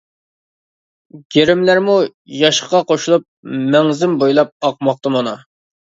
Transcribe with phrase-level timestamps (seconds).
[1.35, 1.99] گىرىملەرمۇ
[2.39, 3.29] ياشقا قوشۇلۇپ
[3.79, 5.41] مەڭزىم بويلاپ ئاقماقتا مانا.